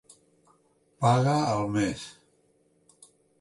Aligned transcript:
Paga 1.05 1.35
al 1.51 1.67
mes. 1.77 2.07